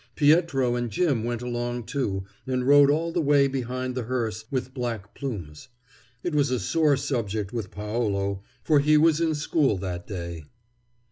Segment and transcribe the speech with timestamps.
[0.15, 4.73] Pietro and Jim went along, too, and rode all the way behind the hearse with
[4.73, 5.67] black plumes.
[6.23, 10.45] It was a sore subject with Paolo, for he was in school that day.